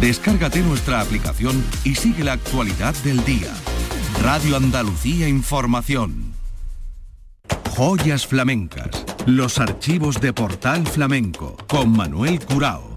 Descárgate 0.00 0.60
nuestra 0.60 1.00
aplicación 1.00 1.64
y 1.82 1.94
sigue 1.94 2.22
la 2.22 2.34
actualidad 2.34 2.94
del 2.96 3.24
día. 3.24 3.52
Radio 4.22 4.56
Andalucía 4.56 5.28
Información. 5.28 6.34
Joyas 7.70 8.26
flamencas. 8.26 9.04
Los 9.26 9.58
archivos 9.58 10.20
de 10.20 10.32
Portal 10.32 10.86
Flamenco 10.86 11.56
con 11.66 11.92
Manuel 11.92 12.40
Curao. 12.44 12.95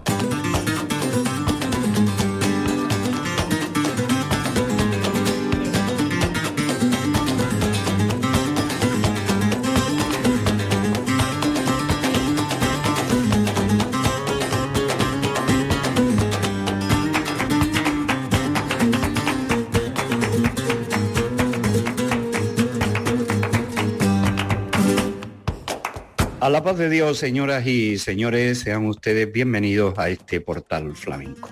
La 26.50 26.64
paz 26.64 26.78
de 26.78 26.90
Dios, 26.90 27.18
señoras 27.18 27.64
y 27.64 27.96
señores, 27.96 28.58
sean 28.58 28.86
ustedes 28.86 29.32
bienvenidos 29.32 29.96
a 29.98 30.08
este 30.08 30.40
portal 30.40 30.96
flamenco. 30.96 31.48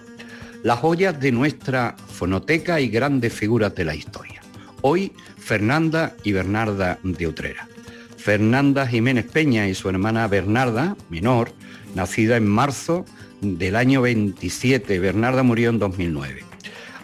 Las 0.65 0.81
joyas 0.81 1.21
de 1.21 1.31
nuestra 1.31 1.95
fonoteca 2.09 2.81
y 2.81 2.89
grandes 2.89 3.33
figuras 3.33 3.77
de 3.77 3.85
la 3.85 3.95
historia. 3.95 4.41
Hoy, 4.81 5.13
Fernanda 5.39 6.17
y 6.25 6.33
Bernarda 6.33 6.99
de 7.05 7.27
Utrera. 7.29 7.69
Fernanda 8.17 8.89
Jiménez 8.89 9.27
Peña 9.27 9.69
y 9.69 9.75
su 9.75 9.89
hermana 9.89 10.27
Bernarda, 10.27 10.97
menor, 11.11 11.53
nacida 11.95 12.37
en 12.37 12.49
marzo 12.49 13.05
del 13.41 13.77
año 13.77 14.03
27. 14.03 14.99
Bernarda 14.99 15.45
murió 15.45 15.71
en 15.71 15.79
2009. 15.79 16.43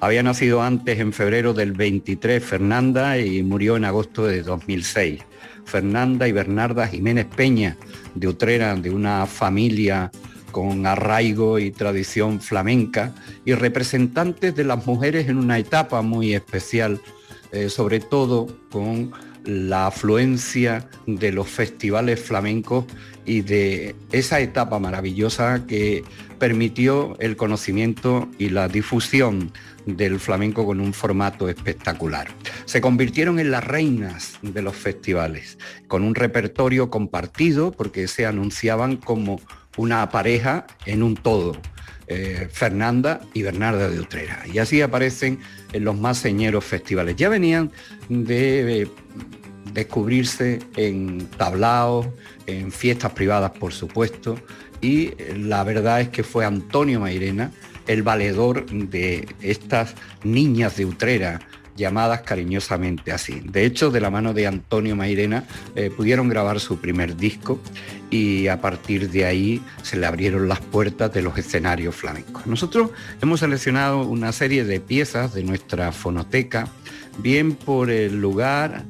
Había 0.01 0.25
nacido 0.25 0.63
antes 0.63 0.99
en 0.99 1.13
febrero 1.13 1.55
del 1.55 1.73
23 1.73 2.45
Fernanda 2.45 3.19
y 3.19 3.45
murió 3.45 3.77
en 3.77 3.85
agosto 3.85 4.27
de 4.27 4.43
2006. 4.43 5.21
Fernanda 5.65 6.29
y 6.29 6.33
Bernarda 6.33 6.87
Jiménez 6.87 7.27
Peña 7.27 7.77
de 8.15 8.29
Utrera, 8.29 8.75
de 8.75 8.91
una 8.91 9.27
familia 9.27 10.11
con 10.51 10.87
arraigo 10.87 11.59
y 11.59 11.73
tradición 11.73 12.41
flamenca 12.41 13.13
y 13.45 13.55
representantes 13.55 14.55
de 14.55 14.63
las 14.63 14.87
mujeres 14.87 15.29
en 15.29 15.39
una 15.39 15.59
etapa 15.59 16.01
muy 16.03 16.33
especial, 16.33 17.01
eh, 17.51 17.69
sobre 17.69 17.99
todo 17.99 18.47
con 18.71 19.13
la 19.45 19.89
afluencia 19.89 20.89
de 21.07 21.33
los 21.33 21.49
festivales 21.49 22.21
flamencos 22.21 22.85
y 23.27 23.41
de 23.41 23.95
esa 24.13 24.41
etapa 24.41 24.79
maravillosa 24.79 25.67
que 25.67 26.05
permitió 26.39 27.17
el 27.21 27.37
conocimiento 27.37 28.29
y 28.39 28.51
la 28.51 28.69
difusión 28.69 29.51
del 29.87 30.19
flamenco 30.21 30.65
con 30.67 30.81
un 30.81 30.93
formato 30.93 31.49
espectacular. 31.49 32.29
Se 32.65 32.81
convirtieron 32.81 33.39
en 33.39 33.51
las 33.51 33.65
reinas 33.65 34.39
de 34.43 34.63
los 34.63 34.77
festivales, 34.77 35.59
con 35.89 36.03
un 36.05 36.15
repertorio 36.15 36.91
compartido 36.91 37.73
porque 37.73 38.09
se 38.09 38.27
anunciaban 38.27 38.97
como 38.97 39.41
una 39.77 40.09
pareja 40.11 40.67
en 40.87 41.03
un 41.03 41.17
todo. 41.17 41.57
Eh, 42.07 42.49
Fernanda 42.53 43.21
y 43.33 43.43
Bernarda 43.43 43.89
de 43.89 43.99
Utrera. 43.99 44.43
Y 44.53 44.59
así 44.59 44.83
aparecen 44.83 45.39
en 45.73 45.85
los 45.85 45.99
más 45.99 46.19
señeros 46.19 46.63
festivales. 46.63 47.17
Ya 47.17 47.31
venían 47.31 47.73
de 48.11 48.87
descubrirse 49.73 50.59
en 50.77 51.27
tablaos, 51.39 52.07
en 52.47 52.71
fiestas 52.71 53.13
privadas, 53.13 53.53
por 53.53 53.73
supuesto, 53.73 54.39
y 54.83 55.13
la 55.35 55.65
verdad 55.65 56.03
es 56.03 56.11
que 56.11 56.23
fue 56.23 56.45
Antonio 56.45 57.01
Mairena 57.01 57.51
el 57.87 58.03
valedor 58.03 58.67
de 58.67 59.29
estas 59.41 59.95
niñas 60.23 60.77
de 60.77 60.87
Utrera, 60.87 61.41
llamadas 61.77 62.23
cariñosamente 62.23 63.13
así. 63.13 63.41
De 63.45 63.65
hecho, 63.65 63.91
de 63.91 64.01
la 64.01 64.11
mano 64.11 64.33
de 64.33 64.47
Antonio 64.47 64.95
Mairena 64.97 65.45
eh, 65.75 65.91
pudieron 65.91 66.29
grabar 66.29 66.61
su 66.61 66.79
primer 66.79 67.17
disco 67.17 67.59
y 68.11 68.47
a 68.49 68.61
partir 68.61 69.11
de 69.11 69.25
ahí 69.25 69.63
se 69.83 69.97
le 69.97 70.07
abrieron 70.07 70.49
las 70.49 70.61
puertas 70.61 71.13
de 71.13 71.23
los 71.23 71.37
escenarios 71.37 71.95
flamencos. 71.95 72.47
Nosotros 72.47 72.91
hemos 73.21 73.41
seleccionado 73.41 74.03
una 74.03 74.33
serie 74.33 74.65
de 74.65 74.81
piezas 74.81 75.35
de 75.35 75.43
nuestra 75.43 75.91
fonoteca, 75.91 76.69
bien 77.19 77.55
por 77.55 77.91
el 77.91 78.21
lugar, 78.21 78.85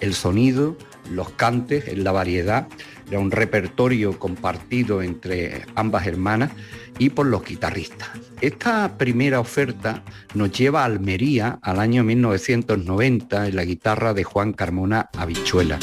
el 0.00 0.14
sonido, 0.14 0.76
los 1.10 1.30
cantes, 1.30 1.96
la 1.98 2.12
variedad, 2.12 2.66
era 3.08 3.18
un 3.18 3.30
repertorio 3.30 4.18
compartido 4.18 5.02
entre 5.02 5.66
ambas 5.74 6.06
hermanas 6.06 6.50
y 6.98 7.10
por 7.10 7.26
los 7.26 7.44
guitarristas. 7.44 8.08
Esta 8.40 8.96
primera 8.98 9.40
oferta 9.40 10.02
nos 10.34 10.52
lleva 10.52 10.82
a 10.82 10.86
Almería 10.86 11.58
al 11.62 11.80
año 11.80 12.04
1990 12.04 13.48
en 13.48 13.56
la 13.56 13.64
guitarra 13.64 14.14
de 14.14 14.24
Juan 14.24 14.52
Carmona 14.52 15.10
Habichuela. 15.16 15.78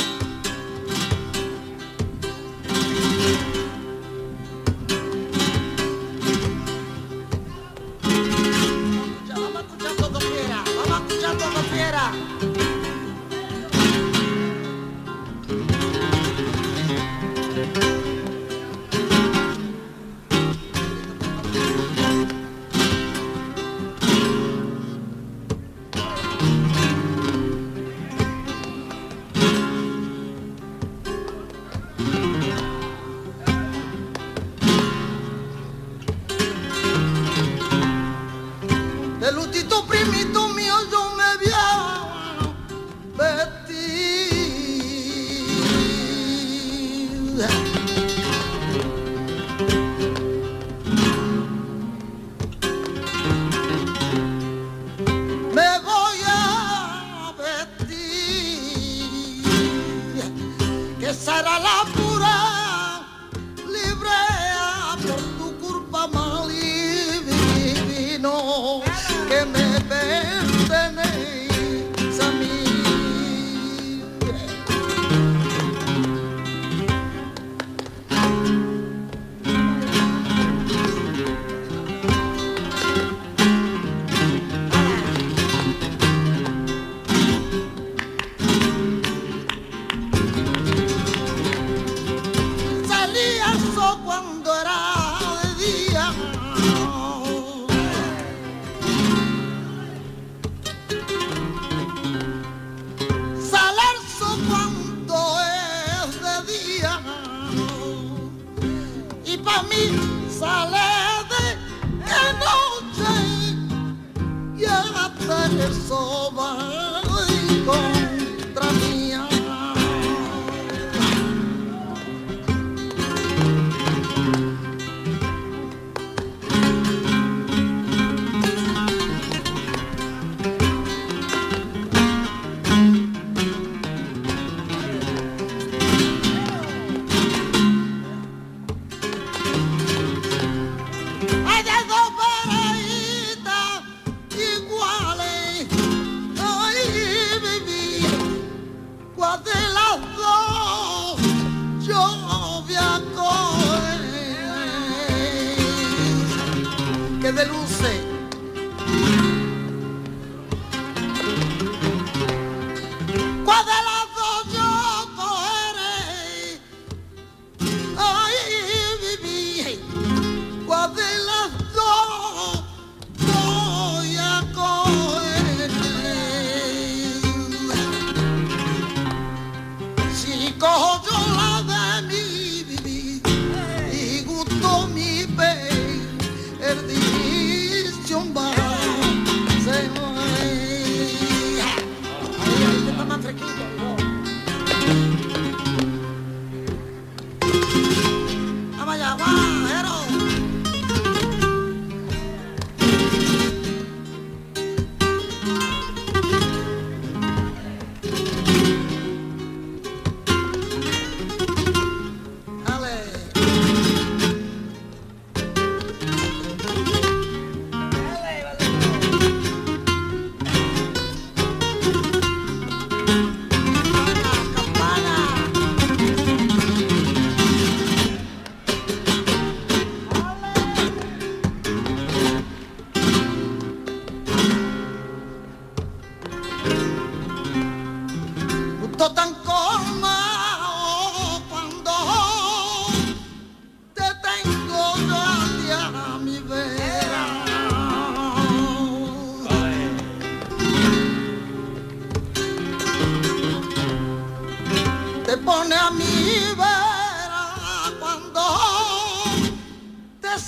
desde 157.34 157.44
el 157.44 157.61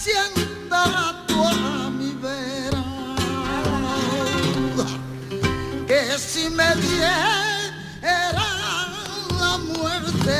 siéntate 0.03 1.33
a 1.33 1.89
mi 1.89 2.11
vera. 2.23 2.83
Que 5.87 6.01
si 6.19 6.49
me 6.49 6.69
diera 6.75 8.49
la 9.39 9.57
muerte 9.57 10.33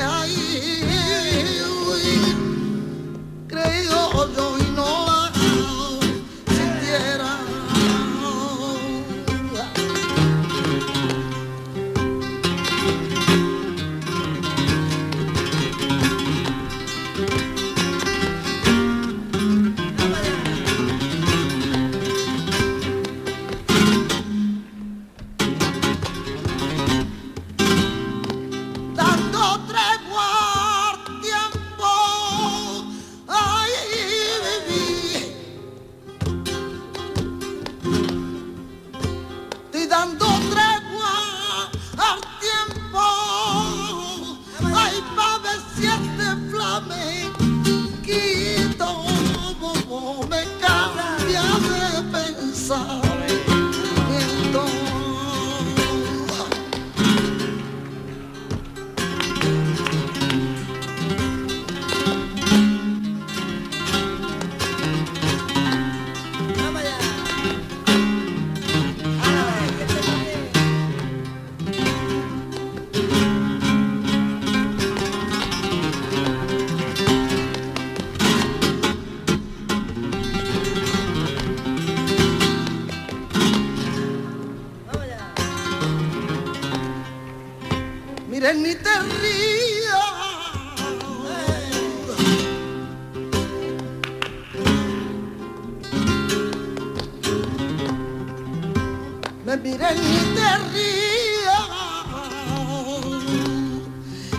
Mira 99.64 99.92
ni 99.94 100.18
te 100.36 100.58
rías, 100.74 101.70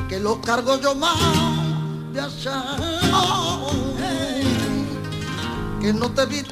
que 0.06 0.20
lo 0.20 0.38
cargo 0.42 0.78
yo 0.78 0.94
más 0.94 1.16
de 2.12 2.20
allá, 2.20 2.76
que 5.80 5.94
no 5.94 6.10
te 6.10 6.26
vi 6.26 6.42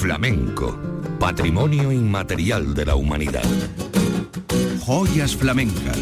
flamenco, 0.00 0.80
patrimonio 1.18 1.92
inmaterial 1.92 2.72
de 2.72 2.86
la 2.86 2.94
humanidad. 2.94 3.44
Joyas 4.80 5.36
flamencas. 5.36 5.98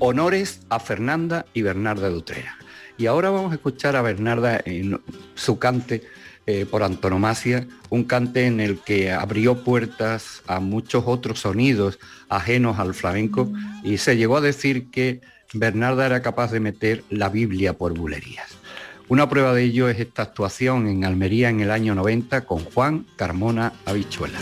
Honores 0.00 0.60
a 0.68 0.80
Fernanda 0.80 1.46
y 1.54 1.62
Bernarda 1.62 2.10
de 2.10 2.14
Utrera. 2.14 2.58
Y 2.98 3.06
ahora 3.06 3.30
vamos 3.30 3.52
a 3.52 3.54
escuchar 3.54 3.96
a 3.96 4.02
Bernarda 4.02 4.60
en 4.66 5.00
su 5.34 5.58
cante 5.58 6.02
eh, 6.44 6.66
por 6.66 6.82
antonomasia, 6.82 7.66
un 7.88 8.04
cante 8.04 8.44
en 8.44 8.60
el 8.60 8.80
que 8.80 9.10
abrió 9.10 9.64
puertas 9.64 10.42
a 10.46 10.60
muchos 10.60 11.04
otros 11.06 11.40
sonidos 11.40 11.98
ajenos 12.28 12.78
al 12.78 12.92
flamenco 12.92 13.50
y 13.82 13.96
se 13.96 14.18
llegó 14.18 14.36
a 14.36 14.42
decir 14.42 14.90
que 14.90 15.22
Bernarda 15.54 16.04
era 16.04 16.20
capaz 16.20 16.52
de 16.52 16.60
meter 16.60 17.02
la 17.08 17.30
Biblia 17.30 17.72
por 17.72 17.94
bulerías. 17.94 18.53
Una 19.08 19.28
prueba 19.28 19.52
de 19.52 19.64
ello 19.64 19.88
es 19.88 20.00
esta 20.00 20.22
actuación 20.22 20.86
en 20.86 21.04
Almería 21.04 21.50
en 21.50 21.60
el 21.60 21.70
año 21.70 21.94
90 21.94 22.46
con 22.46 22.64
Juan 22.64 23.04
Carmona 23.16 23.74
Habichuela. 23.84 24.38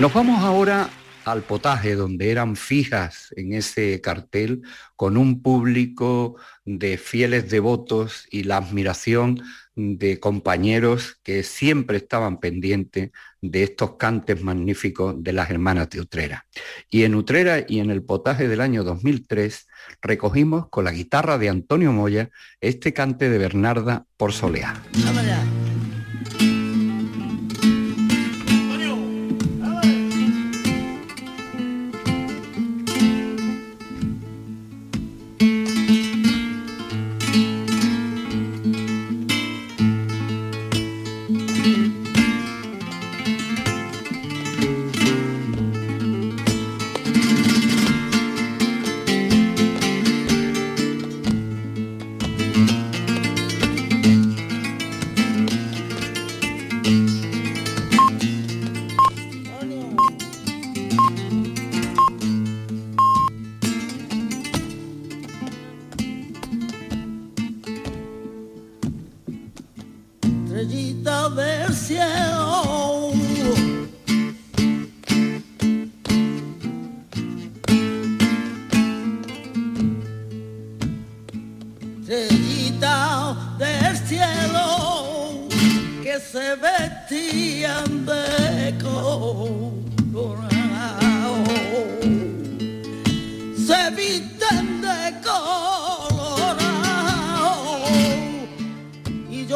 Nos 0.00 0.14
vamos 0.14 0.44
ahora 0.44 0.88
al 1.24 1.42
potaje, 1.42 1.96
donde 1.96 2.30
eran 2.30 2.54
fijas 2.54 3.34
en 3.36 3.52
ese 3.52 4.00
cartel, 4.00 4.62
con 4.94 5.16
un 5.16 5.42
público 5.42 6.36
de 6.64 6.98
fieles 6.98 7.50
devotos 7.50 8.28
y 8.30 8.44
la 8.44 8.58
admiración 8.58 9.42
de 9.74 10.20
compañeros 10.20 11.18
que 11.24 11.42
siempre 11.42 11.96
estaban 11.96 12.38
pendientes 12.38 13.10
de 13.40 13.64
estos 13.64 13.96
cantes 13.96 14.40
magníficos 14.40 15.16
de 15.18 15.32
las 15.32 15.50
hermanas 15.50 15.90
de 15.90 16.00
Utrera. 16.00 16.46
Y 16.88 17.02
en 17.02 17.16
Utrera 17.16 17.64
y 17.66 17.80
en 17.80 17.90
el 17.90 18.04
potaje 18.04 18.46
del 18.46 18.60
año 18.60 18.84
2003 18.84 19.66
recogimos 20.00 20.68
con 20.68 20.84
la 20.84 20.92
guitarra 20.92 21.38
de 21.38 21.48
Antonio 21.48 21.92
Moya 21.92 22.30
este 22.60 22.92
cante 22.92 23.28
de 23.28 23.38
Bernarda 23.38 24.06
por 24.16 24.32
Soleá. 24.32 24.80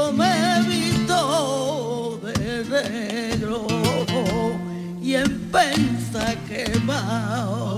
yo 0.02 0.12
me 0.12 0.62
visto 0.66 2.18
de 2.22 2.64
negro 2.64 3.66
y 5.00 5.14
en 5.14 5.50
pensa 5.50 6.34
quemado. 6.48 7.71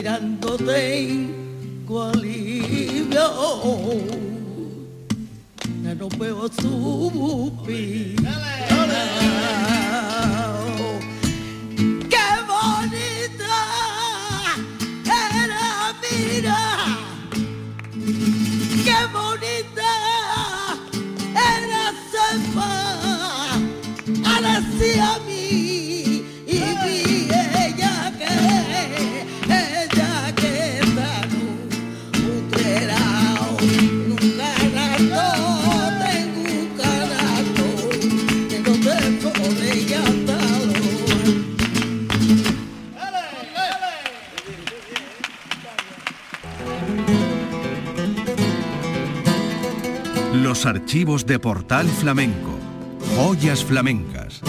Tengo 0.00 0.56
alivio. 2.02 3.28
no 5.98 6.08
veo 6.18 6.48
suspirar. 6.48 8.32
¡Qué 12.08 12.28
bonita 12.48 13.54
era, 15.04 15.92
mira! 16.00 16.60
¡Qué 18.84 18.98
bonita 19.12 19.92
era 21.54 21.82
Sepa! 22.10 22.72
Ahora 24.24 24.54
sí 24.78 24.90
a 24.98 25.00
mí 25.26 25.91
Archivos 50.66 51.26
de 51.26 51.38
Portal 51.40 51.88
Flamenco. 51.88 52.58
Joyas 53.16 53.64
flamencas. 53.64 54.40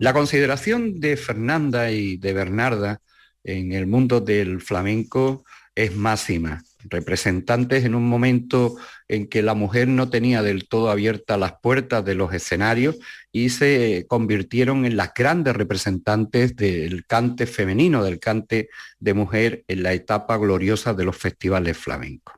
La 0.00 0.12
consideración 0.12 0.98
de 0.98 1.16
Fernanda 1.16 1.90
y 1.90 2.16
de 2.16 2.32
Bernarda 2.32 3.00
en 3.44 3.72
el 3.72 3.86
mundo 3.86 4.20
del 4.20 4.60
flamenco 4.60 5.44
es 5.74 5.94
máxima. 5.94 6.64
Representantes 6.88 7.84
en 7.84 7.94
un 7.94 8.08
momento 8.08 8.76
en 9.08 9.28
que 9.28 9.42
la 9.42 9.54
mujer 9.54 9.88
no 9.88 10.10
tenía 10.10 10.42
del 10.42 10.68
todo 10.68 10.90
abiertas 10.90 11.38
las 11.38 11.54
puertas 11.60 12.04
de 12.04 12.14
los 12.14 12.32
escenarios 12.32 12.96
y 13.32 13.50
se 13.50 14.06
convirtieron 14.08 14.84
en 14.84 14.96
las 14.96 15.12
grandes 15.14 15.54
representantes 15.54 16.56
del 16.56 17.06
cante 17.06 17.46
femenino, 17.46 18.02
del 18.02 18.18
cante 18.18 18.68
de 18.98 19.14
mujer 19.14 19.64
en 19.68 19.82
la 19.82 19.92
etapa 19.92 20.36
gloriosa 20.36 20.94
de 20.94 21.04
los 21.04 21.16
festivales 21.16 21.76
flamencos. 21.76 22.34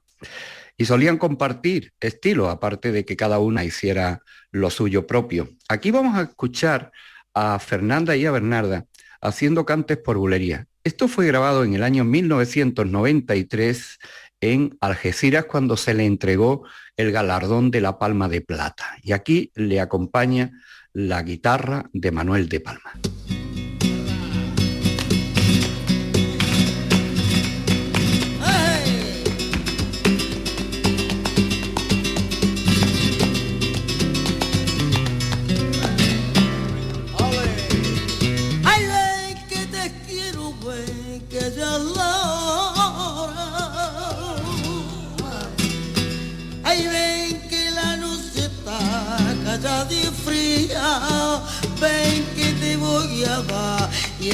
Y 0.76 0.84
solían 0.84 1.18
compartir 1.18 1.92
estilos, 2.00 2.48
aparte 2.48 2.92
de 2.92 3.04
que 3.04 3.16
cada 3.16 3.38
una 3.38 3.64
hiciera 3.64 4.22
lo 4.52 4.70
suyo 4.70 5.06
propio. 5.06 5.48
Aquí 5.68 5.90
vamos 5.90 6.16
a 6.16 6.22
escuchar 6.22 6.92
a 7.34 7.58
Fernanda 7.58 8.16
y 8.16 8.26
a 8.26 8.30
Bernarda 8.30 8.86
haciendo 9.20 9.64
cantes 9.64 9.98
por 9.98 10.16
bulería. 10.18 10.66
Esto 10.84 11.08
fue 11.08 11.26
grabado 11.26 11.64
en 11.64 11.74
el 11.74 11.82
año 11.82 12.04
1993 12.04 13.98
en 14.40 14.76
Algeciras 14.80 15.46
cuando 15.46 15.76
se 15.76 15.94
le 15.94 16.06
entregó 16.06 16.64
el 16.96 17.12
galardón 17.12 17.70
de 17.70 17.80
la 17.80 17.98
Palma 17.98 18.28
de 18.28 18.40
Plata. 18.40 18.96
Y 19.02 19.12
aquí 19.12 19.52
le 19.54 19.80
acompaña 19.80 20.50
la 20.92 21.22
guitarra 21.22 21.88
de 21.92 22.10
Manuel 22.10 22.48
de 22.48 22.60
Palma. 22.60 22.92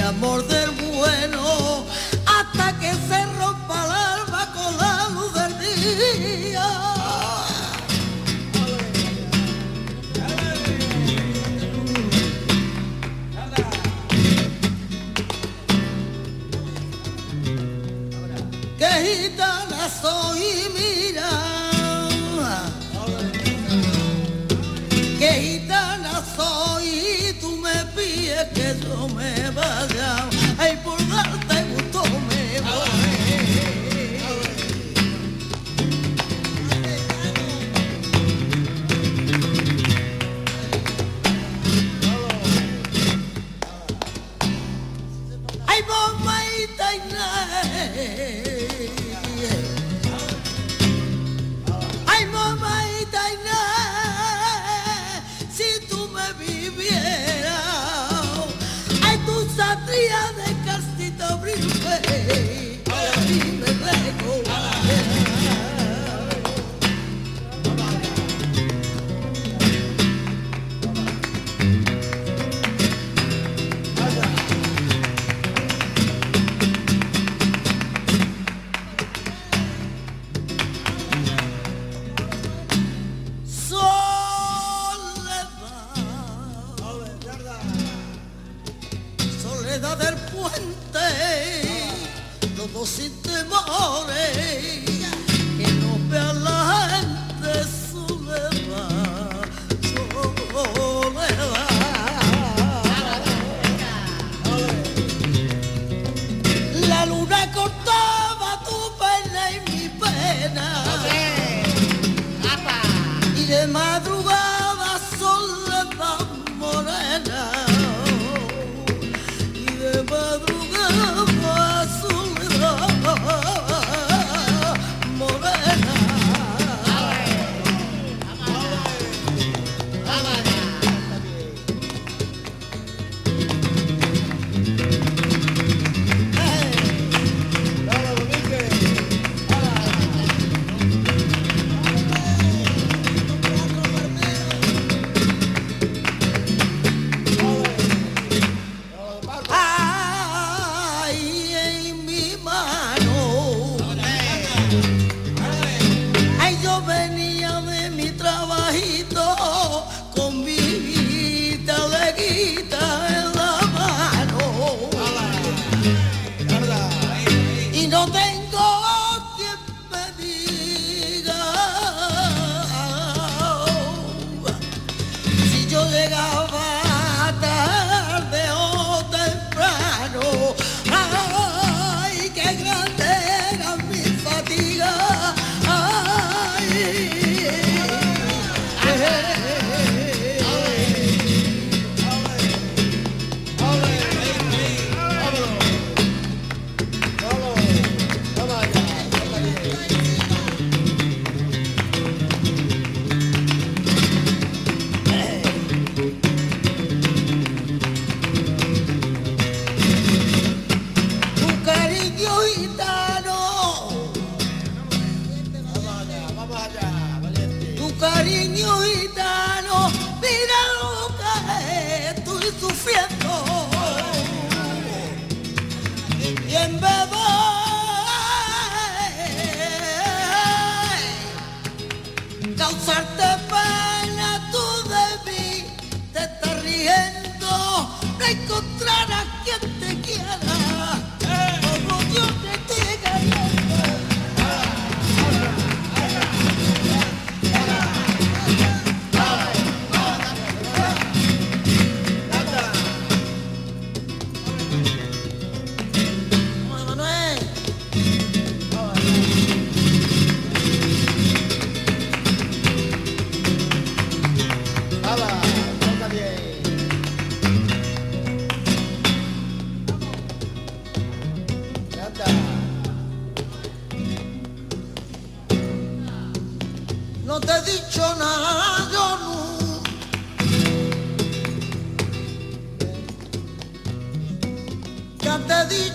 Amor 0.05 0.54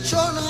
chona 0.09 0.48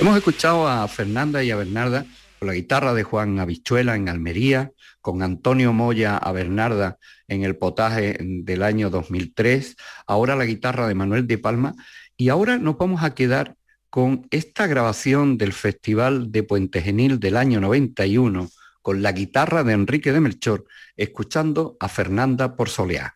Hemos 0.00 0.16
escuchado 0.16 0.66
a 0.66 0.88
Fernanda 0.88 1.44
y 1.44 1.50
a 1.50 1.56
Bernarda 1.56 2.06
con 2.38 2.48
la 2.48 2.54
guitarra 2.54 2.94
de 2.94 3.02
Juan 3.02 3.38
Habichuela 3.38 3.96
en 3.96 4.08
Almería, 4.08 4.72
con 5.02 5.22
Antonio 5.22 5.74
Moya 5.74 6.16
a 6.16 6.32
Bernarda 6.32 6.96
en 7.28 7.44
el 7.44 7.54
potaje 7.54 8.16
del 8.18 8.62
año 8.62 8.88
2003, 8.88 9.76
ahora 10.06 10.36
la 10.36 10.46
guitarra 10.46 10.88
de 10.88 10.94
Manuel 10.94 11.26
de 11.26 11.36
Palma 11.36 11.74
y 12.16 12.30
ahora 12.30 12.56
nos 12.56 12.78
vamos 12.78 13.02
a 13.02 13.14
quedar 13.14 13.56
con 13.90 14.26
esta 14.30 14.66
grabación 14.66 15.36
del 15.36 15.52
Festival 15.52 16.32
de 16.32 16.44
Puente 16.44 16.80
Genil 16.80 17.20
del 17.20 17.36
año 17.36 17.60
91 17.60 18.48
con 18.80 19.02
la 19.02 19.12
guitarra 19.12 19.64
de 19.64 19.74
Enrique 19.74 20.12
de 20.12 20.20
Melchor, 20.20 20.64
escuchando 20.96 21.76
a 21.78 21.88
Fernanda 21.88 22.56
por 22.56 22.70
Soleá. 22.70 23.12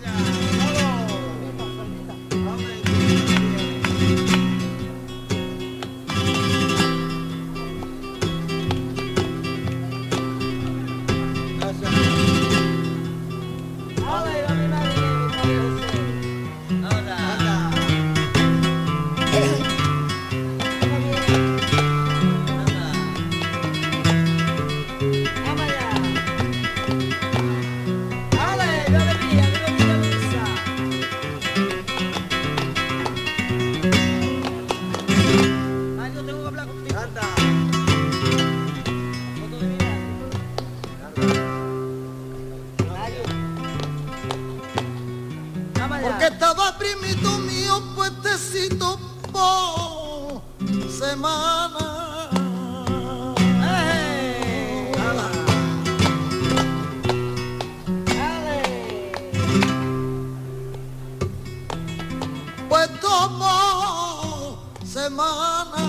semana. 65.05 65.85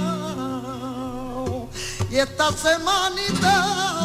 Y 2.09 2.17
esta 2.17 2.51
semanita 2.51 4.04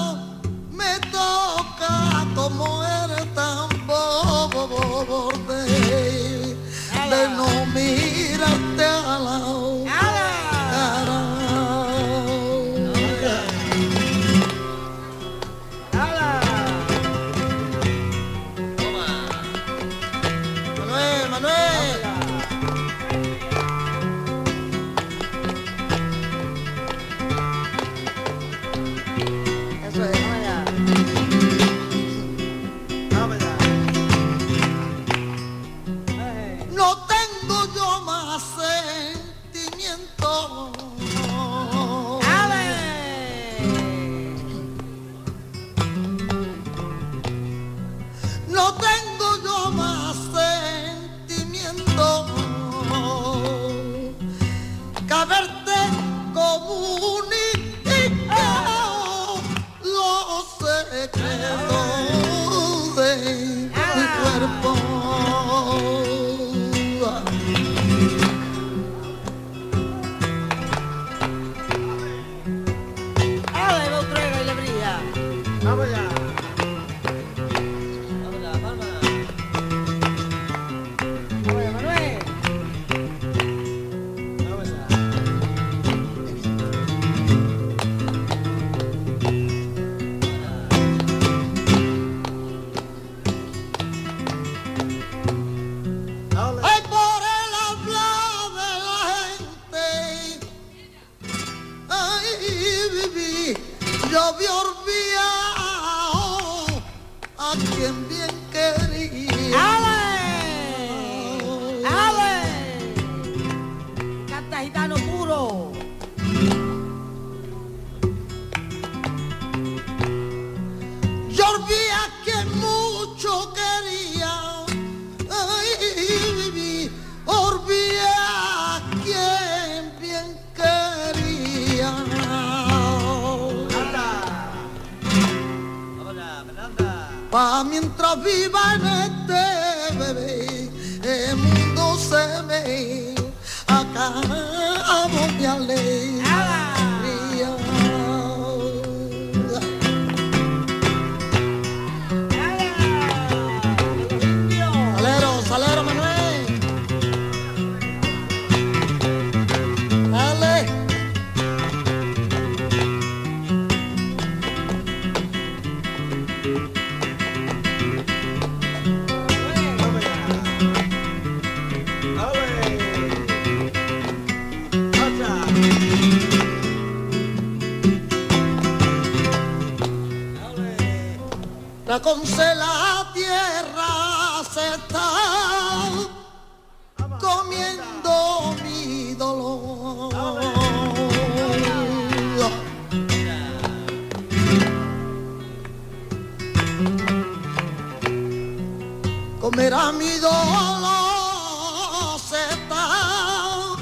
Comerá 199.40 199.92
mi 199.92 200.18
dolor, 200.18 202.18
se 202.18 202.42
está 202.54 203.76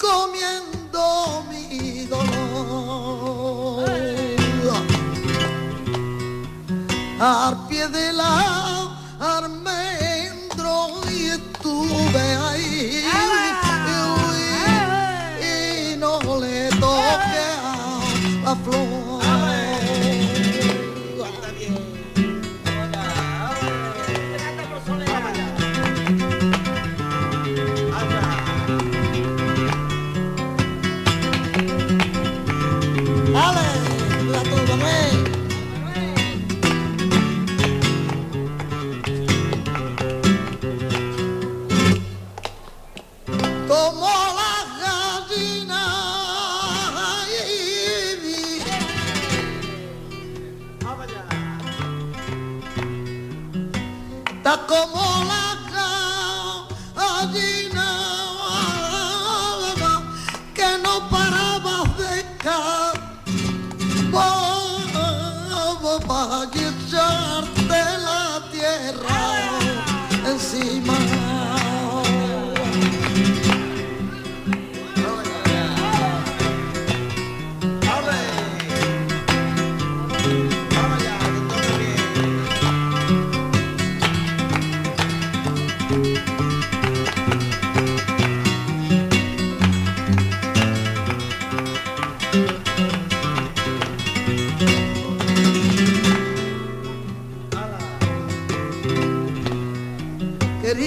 comiendo 0.00 1.44
mi 1.48 2.06
dolor. 2.06 3.88
Al 7.20 7.68
pie 7.68 7.86
de 7.88 8.12
la 8.14 8.59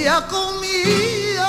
había 0.04 0.28
comido. 0.28 1.48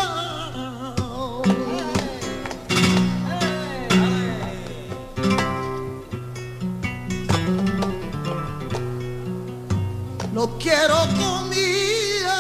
No 10.32 10.59
quiero 10.59 10.96
comida, 11.16 12.38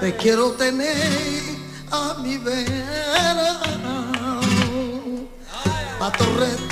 te 0.00 0.16
quiero 0.16 0.52
tener 0.52 1.40
a 1.90 2.14
mi 2.22 2.36
vera, 2.38 3.60
la 6.00 6.12
torre 6.12 6.69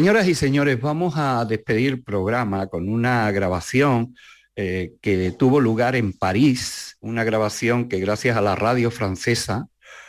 señoras 0.00 0.28
y 0.28 0.34
señores, 0.34 0.80
vamos 0.80 1.12
a 1.18 1.44
despedir 1.44 2.02
programa 2.02 2.68
con 2.68 2.88
una 2.88 3.30
grabación 3.32 4.16
eh, 4.56 4.94
que 5.02 5.30
tuvo 5.32 5.60
lugar 5.60 5.94
en 5.94 6.14
París, 6.14 6.96
una 7.00 7.22
grabación 7.22 7.86
que 7.86 8.00
gracias 8.00 8.34
a 8.38 8.40
la 8.40 8.56
radio 8.56 8.90
francesa 8.90 9.66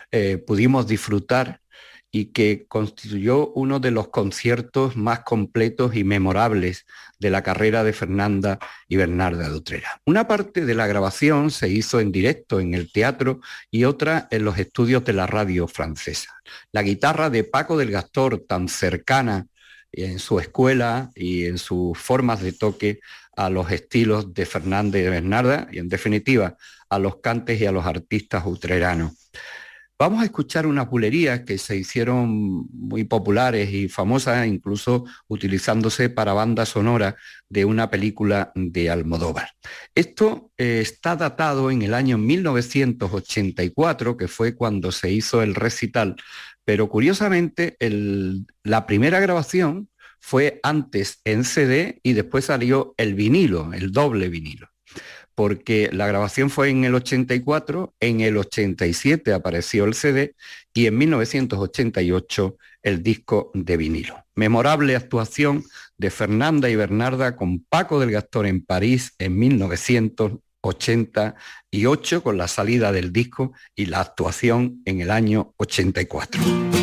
eh, 0.10 0.38
pudimos 0.38 0.88
disfrutar 0.88 1.60
y 2.10 2.28
que 2.28 2.68
constituyó 2.70 3.50
uno 3.50 3.82
de 3.82 3.92
los 3.92 4.08
conciertos 4.08 4.96
más 4.96 5.26
completos 5.26 5.94
y 5.94 6.06
memorables 6.06 6.86
de 7.20 7.30
la 7.30 7.44
carrera 7.44 7.84
de 7.84 7.92
Fernanda 7.92 8.60
y 8.88 8.96
Bernarda 8.96 9.50
de 9.50 9.56
Utrera. 9.56 10.00
Una 10.06 10.26
parte 10.26 10.64
de 10.64 10.74
la 10.74 10.88
grabación 10.88 11.52
se 11.52 11.68
hizo 11.68 12.00
en 12.00 12.14
directo 12.14 12.62
en 12.62 12.76
el 12.76 12.94
teatro 12.94 13.42
y 13.70 13.84
otra 13.84 14.30
en 14.32 14.46
los 14.46 14.58
estudios 14.58 15.04
de 15.04 15.12
la 15.12 15.28
radio 15.28 15.68
francesa. 15.68 16.34
La 16.72 16.82
guitarra 16.82 17.30
de 17.30 17.44
Paco 17.44 17.78
del 17.78 17.92
Gastor, 17.92 18.46
tan 18.48 18.70
cercana 18.70 19.48
en 19.92 20.20
su 20.20 20.39
escuela 20.39 21.12
y 21.16 21.46
en 21.46 21.58
sus 21.58 21.98
formas 21.98 22.42
de 22.42 22.54
toque 22.54 23.00
a 23.36 23.50
los 23.50 23.72
estilos 23.72 24.34
de 24.34 24.46
Fernández 24.46 25.04
de 25.04 25.10
Bernarda 25.10 25.68
y 25.72 25.80
en 25.80 25.89
definitiva 25.89 26.58
a 26.89 27.00
los 27.00 27.18
cantes 27.18 27.60
y 27.62 27.66
a 27.66 27.72
los 27.72 27.86
artistas 27.86 28.44
utreranos. 28.46 29.21
Vamos 30.02 30.24
a 30.24 30.26
escuchar 30.26 30.66
unas 30.66 30.89
bulerías 30.89 31.41
que 31.41 31.60
se 31.60 31.78
hicieron 31.78 32.66
muy 32.74 33.04
populares 33.04 33.72
y 33.72 33.88
famosas, 33.88 34.47
incluso 34.47 35.06
utilizándose 35.28 36.10
para 36.10 36.34
banda 36.34 36.66
sonora 36.66 37.18
de 37.49 37.66
una 37.66 37.91
película 37.91 38.52
de 38.56 38.89
Almodóvar. 38.89 39.52
Esto 39.93 40.52
eh, 40.58 40.80
está 40.82 41.16
datado 41.16 41.70
en 41.70 41.84
el 41.84 41.93
año 41.93 42.18
1984, 42.18 44.18
que 44.18 44.28
fue 44.28 44.56
cuando 44.56 44.91
se 44.91 45.12
hizo 45.12 45.43
el 45.43 45.54
recital 45.54 46.16
pero 46.66 46.89
curiosamente, 46.89 47.78
la 48.64 48.86
primera 48.86 49.20
grabación 49.20 49.89
fue 50.20 50.60
antes 50.64 51.22
en 51.26 51.43
CD 51.43 51.99
y 52.04 52.14
después 52.14 52.45
salió 52.45 52.93
el 52.97 53.16
vinilo, 53.16 53.74
el 53.74 53.91
doble 53.91 54.30
vinilo. 54.30 54.68
Porque 55.36 55.90
la 55.92 56.08
grabación 56.08 56.50
fue 56.50 56.70
en 56.70 56.84
el 56.84 56.96
84, 56.96 57.94
en 58.00 58.22
el 58.22 58.38
87 58.38 59.34
apareció 59.34 59.86
el 59.86 59.94
CD 59.94 60.36
y 60.74 60.88
en 60.88 60.98
1988 60.98 62.58
el 62.84 63.04
disco 63.04 63.52
de 63.54 63.78
vinilo. 63.78 64.26
Memorable 64.36 64.96
actuación 64.96 65.64
de 65.98 66.10
Fernanda 66.10 66.70
y 66.70 66.76
Bernarda 66.76 67.36
con 67.36 67.60
Paco 67.60 68.00
del 68.00 68.12
Gastor 68.12 68.48
en 68.48 68.66
París 68.66 69.14
en 69.20 69.38
1900 69.38 70.40
88 70.62 72.24
con 72.24 72.38
la 72.38 72.48
salida 72.48 72.92
del 72.92 73.12
disco 73.12 73.54
y 73.76 73.88
la 73.88 74.02
actuación 74.02 74.82
en 74.86 75.02
el 75.02 75.12
año 75.12 75.54
84. 75.58 76.81